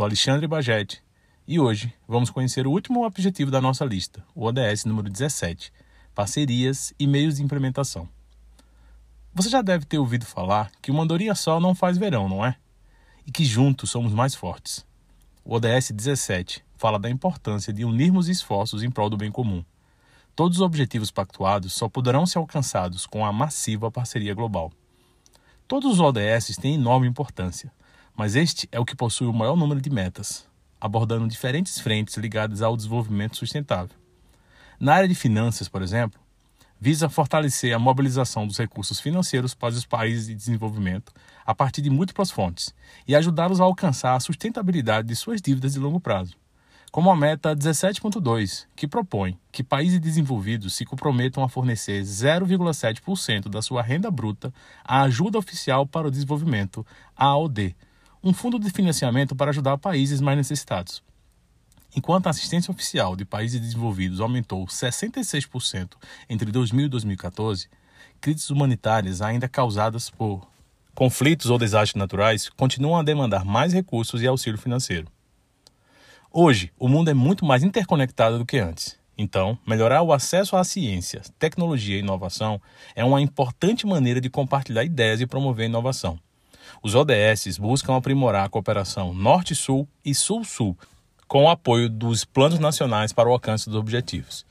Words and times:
sou 0.00 0.06
Alexandre 0.06 0.46
Bagete 0.46 1.02
e 1.46 1.60
hoje 1.60 1.92
vamos 2.08 2.30
conhecer 2.30 2.66
o 2.66 2.70
último 2.70 3.04
objetivo 3.04 3.50
da 3.50 3.60
nossa 3.60 3.84
lista, 3.84 4.24
o 4.34 4.46
ODS 4.46 4.86
número 4.86 5.10
17, 5.10 5.70
parcerias 6.14 6.94
e 6.98 7.06
meios 7.06 7.36
de 7.36 7.42
implementação. 7.42 8.08
Você 9.34 9.50
já 9.50 9.60
deve 9.60 9.84
ter 9.84 9.98
ouvido 9.98 10.24
falar 10.24 10.72
que 10.80 10.90
uma 10.90 11.02
andorinha 11.02 11.34
só 11.34 11.60
não 11.60 11.74
faz 11.74 11.98
verão, 11.98 12.30
não 12.30 12.42
é? 12.42 12.56
E 13.26 13.30
que 13.30 13.44
juntos 13.44 13.90
somos 13.90 14.14
mais 14.14 14.34
fortes. 14.34 14.86
O 15.44 15.54
ODS 15.54 15.90
17 15.90 16.64
fala 16.78 16.98
da 16.98 17.10
importância 17.10 17.70
de 17.70 17.84
unirmos 17.84 18.26
esforços 18.26 18.82
em 18.82 18.90
prol 18.90 19.10
do 19.10 19.18
bem 19.18 19.30
comum. 19.30 19.62
Todos 20.34 20.60
os 20.60 20.62
objetivos 20.62 21.10
pactuados 21.10 21.74
só 21.74 21.90
poderão 21.90 22.24
ser 22.24 22.38
alcançados 22.38 23.04
com 23.04 23.22
a 23.22 23.30
massiva 23.34 23.90
parceria 23.90 24.32
global. 24.32 24.72
Todos 25.68 25.92
os 25.92 26.00
ODS 26.00 26.56
têm 26.56 26.76
enorme 26.76 27.06
importância, 27.06 27.70
mas 28.20 28.36
este 28.36 28.68
é 28.70 28.78
o 28.78 28.84
que 28.84 28.94
possui 28.94 29.26
o 29.26 29.32
maior 29.32 29.56
número 29.56 29.80
de 29.80 29.88
metas, 29.88 30.46
abordando 30.78 31.26
diferentes 31.26 31.80
frentes 31.80 32.18
ligadas 32.18 32.60
ao 32.60 32.76
desenvolvimento 32.76 33.34
sustentável. 33.34 33.96
Na 34.78 34.92
área 34.92 35.08
de 35.08 35.14
finanças, 35.14 35.70
por 35.70 35.80
exemplo, 35.80 36.20
visa 36.78 37.08
fortalecer 37.08 37.74
a 37.74 37.78
mobilização 37.78 38.46
dos 38.46 38.58
recursos 38.58 39.00
financeiros 39.00 39.54
para 39.54 39.72
os 39.72 39.86
países 39.86 40.26
de 40.26 40.34
desenvolvimento 40.34 41.14
a 41.46 41.54
partir 41.54 41.80
de 41.80 41.88
múltiplas 41.88 42.30
fontes 42.30 42.74
e 43.08 43.16
ajudá-los 43.16 43.58
a 43.58 43.64
alcançar 43.64 44.14
a 44.14 44.20
sustentabilidade 44.20 45.08
de 45.08 45.16
suas 45.16 45.40
dívidas 45.40 45.72
de 45.72 45.78
longo 45.78 45.98
prazo. 45.98 46.36
Como 46.92 47.10
a 47.10 47.16
meta 47.16 47.56
17.2, 47.56 48.66
que 48.76 48.86
propõe 48.86 49.38
que 49.50 49.64
países 49.64 49.98
desenvolvidos 49.98 50.74
se 50.74 50.84
comprometam 50.84 51.42
a 51.42 51.48
fornecer 51.48 52.02
0,7% 52.02 53.48
da 53.48 53.62
sua 53.62 53.80
renda 53.80 54.10
bruta 54.10 54.52
à 54.84 55.00
ajuda 55.04 55.38
oficial 55.38 55.86
para 55.86 56.08
o 56.08 56.10
desenvolvimento, 56.10 56.84
AOD, 57.16 57.74
um 58.22 58.32
fundo 58.32 58.58
de 58.58 58.70
financiamento 58.70 59.34
para 59.34 59.50
ajudar 59.50 59.78
países 59.78 60.20
mais 60.20 60.36
necessitados. 60.36 61.02
Enquanto 61.96 62.26
a 62.26 62.30
assistência 62.30 62.70
oficial 62.70 63.16
de 63.16 63.24
países 63.24 63.60
desenvolvidos 63.60 64.20
aumentou 64.20 64.64
66% 64.66 65.92
entre 66.28 66.52
2000 66.52 66.86
e 66.86 66.88
2014, 66.88 67.68
crises 68.20 68.50
humanitárias 68.50 69.20
ainda 69.22 69.48
causadas 69.48 70.10
por 70.10 70.46
conflitos 70.94 71.50
ou 71.50 71.58
desastres 71.58 71.98
naturais 71.98 72.48
continuam 72.50 72.98
a 72.98 73.02
demandar 73.02 73.44
mais 73.44 73.72
recursos 73.72 74.22
e 74.22 74.26
auxílio 74.26 74.58
financeiro. 74.58 75.08
Hoje, 76.30 76.70
o 76.78 76.86
mundo 76.86 77.10
é 77.10 77.14
muito 77.14 77.44
mais 77.44 77.64
interconectado 77.64 78.38
do 78.38 78.46
que 78.46 78.58
antes. 78.58 78.96
Então, 79.18 79.58
melhorar 79.66 80.02
o 80.02 80.12
acesso 80.12 80.56
à 80.56 80.62
ciência, 80.62 81.22
tecnologia 81.38 81.96
e 81.96 82.00
inovação 82.00 82.60
é 82.94 83.04
uma 83.04 83.20
importante 83.20 83.86
maneira 83.86 84.20
de 84.20 84.30
compartilhar 84.30 84.84
ideias 84.84 85.20
e 85.20 85.26
promover 85.26 85.66
inovação. 85.66 86.18
Os 86.82 86.94
ODS 86.94 87.58
buscam 87.58 87.96
aprimorar 87.96 88.46
a 88.46 88.48
cooperação 88.48 89.12
Norte-Sul 89.14 89.88
e 90.04 90.14
Sul-Sul, 90.14 90.76
com 91.26 91.44
o 91.44 91.48
apoio 91.48 91.88
dos 91.88 92.24
planos 92.24 92.58
nacionais 92.58 93.12
para 93.12 93.28
o 93.28 93.32
alcance 93.32 93.68
dos 93.68 93.78
objetivos. 93.78 94.44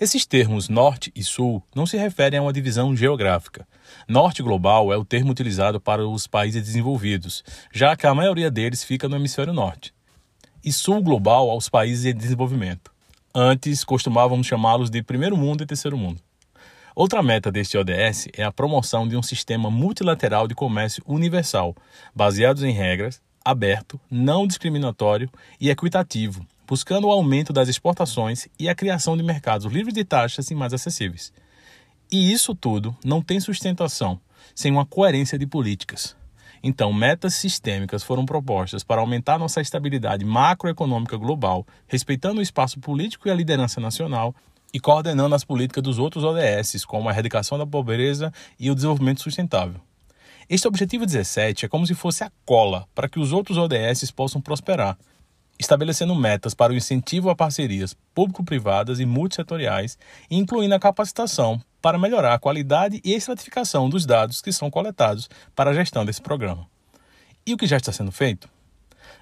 Esses 0.00 0.26
termos 0.26 0.68
Norte 0.68 1.12
e 1.14 1.22
Sul 1.22 1.62
não 1.74 1.86
se 1.86 1.96
referem 1.96 2.38
a 2.38 2.42
uma 2.42 2.52
divisão 2.52 2.96
geográfica. 2.96 3.66
Norte 4.08 4.42
global 4.42 4.92
é 4.92 4.96
o 4.96 5.04
termo 5.04 5.30
utilizado 5.30 5.80
para 5.80 6.06
os 6.06 6.26
países 6.26 6.62
desenvolvidos, 6.62 7.44
já 7.72 7.94
que 7.94 8.06
a 8.06 8.14
maioria 8.14 8.50
deles 8.50 8.82
fica 8.82 9.08
no 9.08 9.16
hemisfério 9.16 9.52
norte. 9.52 9.94
E 10.64 10.72
Sul 10.72 11.00
global 11.02 11.48
aos 11.48 11.68
países 11.68 12.04
em 12.04 12.14
desenvolvimento. 12.14 12.90
Antes 13.32 13.84
costumávamos 13.84 14.46
chamá-los 14.46 14.90
de 14.90 15.02
primeiro 15.02 15.36
mundo 15.36 15.62
e 15.62 15.66
terceiro 15.66 15.96
mundo. 15.96 16.20
Outra 16.96 17.24
meta 17.24 17.50
deste 17.50 17.76
ODS 17.76 18.28
é 18.32 18.44
a 18.44 18.52
promoção 18.52 19.08
de 19.08 19.16
um 19.16 19.22
sistema 19.22 19.68
multilateral 19.68 20.46
de 20.46 20.54
comércio 20.54 21.02
universal, 21.04 21.74
baseados 22.14 22.62
em 22.62 22.70
regras, 22.70 23.20
aberto, 23.44 24.00
não 24.08 24.46
discriminatório 24.46 25.28
e 25.60 25.70
equitativo, 25.70 26.46
buscando 26.64 27.08
o 27.08 27.10
aumento 27.10 27.52
das 27.52 27.68
exportações 27.68 28.46
e 28.60 28.68
a 28.68 28.76
criação 28.76 29.16
de 29.16 29.24
mercados 29.24 29.66
livres 29.66 29.92
de 29.92 30.04
taxas 30.04 30.48
e 30.52 30.54
mais 30.54 30.72
acessíveis. 30.72 31.32
E 32.12 32.32
isso 32.32 32.54
tudo 32.54 32.96
não 33.04 33.20
tem 33.20 33.40
sustentação 33.40 34.20
sem 34.54 34.70
uma 34.70 34.86
coerência 34.86 35.36
de 35.36 35.48
políticas. 35.48 36.16
Então, 36.62 36.92
metas 36.92 37.34
sistêmicas 37.34 38.04
foram 38.04 38.24
propostas 38.24 38.84
para 38.84 39.00
aumentar 39.00 39.36
nossa 39.36 39.60
estabilidade 39.60 40.24
macroeconômica 40.24 41.16
global, 41.16 41.66
respeitando 41.88 42.38
o 42.38 42.42
espaço 42.42 42.78
político 42.78 43.26
e 43.26 43.32
a 43.32 43.34
liderança 43.34 43.80
nacional 43.80 44.32
e 44.74 44.80
coordenando 44.80 45.36
as 45.36 45.44
políticas 45.44 45.84
dos 45.84 46.00
outros 46.00 46.24
ODS, 46.24 46.84
como 46.84 47.08
a 47.08 47.12
erradicação 47.12 47.56
da 47.56 47.64
pobreza 47.64 48.32
e 48.58 48.72
o 48.72 48.74
desenvolvimento 48.74 49.22
sustentável. 49.22 49.80
Este 50.50 50.66
objetivo 50.66 51.06
17 51.06 51.64
é 51.64 51.68
como 51.68 51.86
se 51.86 51.94
fosse 51.94 52.24
a 52.24 52.32
cola 52.44 52.84
para 52.92 53.08
que 53.08 53.20
os 53.20 53.32
outros 53.32 53.56
ODS 53.56 54.10
possam 54.10 54.40
prosperar, 54.40 54.98
estabelecendo 55.60 56.12
metas 56.12 56.54
para 56.54 56.72
o 56.72 56.76
incentivo 56.76 57.30
a 57.30 57.36
parcerias 57.36 57.96
público-privadas 58.12 58.98
e 58.98 59.06
multissetoriais, 59.06 59.96
incluindo 60.28 60.74
a 60.74 60.80
capacitação 60.80 61.62
para 61.80 61.96
melhorar 61.96 62.34
a 62.34 62.38
qualidade 62.38 63.00
e 63.04 63.14
estratificação 63.14 63.88
dos 63.88 64.04
dados 64.04 64.42
que 64.42 64.52
são 64.52 64.72
coletados 64.72 65.30
para 65.54 65.70
a 65.70 65.74
gestão 65.74 66.04
desse 66.04 66.20
programa. 66.20 66.66
E 67.46 67.54
o 67.54 67.56
que 67.56 67.68
já 67.68 67.76
está 67.76 67.92
sendo 67.92 68.10
feito? 68.10 68.48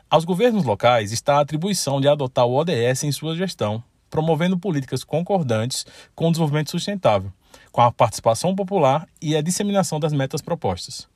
Aos 0.09 0.25
governos 0.25 0.65
locais 0.65 1.13
está 1.13 1.37
a 1.37 1.41
atribuição 1.41 2.01
de 2.01 2.09
adotar 2.09 2.47
o 2.47 2.55
ODS 2.55 3.05
em 3.05 3.13
sua 3.13 3.37
gestão, 3.37 3.85
promovendo 4.13 4.59
políticas 4.59 5.03
concordantes 5.03 5.87
com 6.15 6.29
o 6.29 6.31
desenvolvimento 6.31 6.71
sustentável, 6.71 7.33
com 7.73 7.81
a 7.81 7.91
participação 7.91 8.55
popular 8.55 9.09
e 9.23 9.35
a 9.35 9.41
disseminação 9.41 9.99
das 9.99 10.13
metas 10.13 10.43
propostas. 10.43 11.09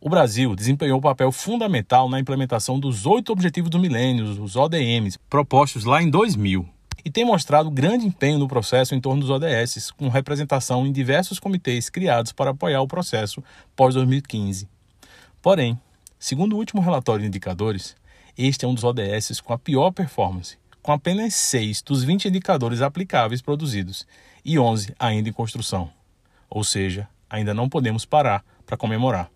O 0.00 0.08
Brasil 0.08 0.54
desempenhou 0.54 0.98
um 0.98 1.02
papel 1.02 1.32
fundamental 1.32 2.08
na 2.08 2.20
implementação 2.20 2.78
dos 2.78 3.06
oito 3.06 3.32
Objetivos 3.32 3.70
do 3.70 3.80
Milênio, 3.80 4.40
os 4.40 4.54
ODMs, 4.54 5.18
propostos 5.28 5.84
lá 5.84 6.00
em 6.00 6.08
2000, 6.08 6.64
e 7.04 7.10
tem 7.10 7.24
mostrado 7.24 7.70
grande 7.72 8.06
empenho 8.06 8.38
no 8.38 8.46
processo 8.46 8.94
em 8.94 9.00
torno 9.00 9.22
dos 9.22 9.30
ODS, 9.30 9.90
com 9.90 10.08
representação 10.08 10.86
em 10.86 10.92
diversos 10.92 11.40
comitês 11.40 11.90
criados 11.90 12.30
para 12.30 12.52
apoiar 12.52 12.80
o 12.82 12.88
processo 12.88 13.42
pós-2015. 13.74 14.68
Porém, 15.42 15.76
segundo 16.20 16.54
o 16.54 16.58
último 16.58 16.80
relatório 16.80 17.22
de 17.22 17.28
indicadores, 17.28 17.96
este 18.38 18.64
é 18.64 18.68
um 18.68 18.74
dos 18.74 18.84
ODS 18.84 19.40
com 19.40 19.52
a 19.52 19.58
pior 19.58 19.90
performance, 19.90 20.56
com 20.84 20.92
apenas 20.92 21.32
6 21.34 21.80
dos 21.80 22.04
20 22.04 22.28
indicadores 22.28 22.82
aplicáveis 22.82 23.40
produzidos 23.40 24.06
e 24.44 24.58
11 24.58 24.94
ainda 24.98 25.30
em 25.30 25.32
construção. 25.32 25.90
Ou 26.50 26.62
seja, 26.62 27.08
ainda 27.28 27.54
não 27.54 27.70
podemos 27.70 28.04
parar 28.04 28.44
para 28.66 28.76
comemorar. 28.76 29.30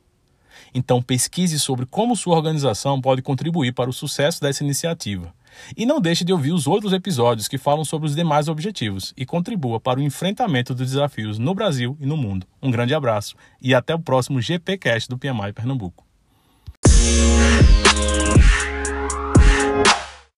Então, 0.74 1.00
pesquise 1.00 1.58
sobre 1.58 1.86
como 1.86 2.14
sua 2.14 2.36
organização 2.36 3.00
pode 3.00 3.22
contribuir 3.22 3.72
para 3.72 3.88
o 3.88 3.94
sucesso 3.94 4.42
dessa 4.42 4.62
iniciativa. 4.62 5.32
E 5.74 5.86
não 5.86 6.02
deixe 6.02 6.22
de 6.22 6.34
ouvir 6.34 6.52
os 6.52 6.66
outros 6.66 6.92
episódios 6.92 7.48
que 7.48 7.56
falam 7.56 7.82
sobre 7.82 8.06
os 8.06 8.14
demais 8.14 8.46
objetivos 8.46 9.14
e 9.16 9.24
contribua 9.24 9.80
para 9.80 10.00
o 10.00 10.02
enfrentamento 10.02 10.74
dos 10.74 10.90
desafios 10.90 11.38
no 11.38 11.54
Brasil 11.54 11.96
e 11.98 12.04
no 12.04 12.18
mundo. 12.18 12.46
Um 12.62 12.70
grande 12.70 12.92
abraço 12.92 13.34
e 13.58 13.74
até 13.74 13.94
o 13.94 13.98
próximo 13.98 14.38
GPcast 14.38 15.08
do 15.08 15.16
PMI 15.16 15.54
Pernambuco. 15.54 16.07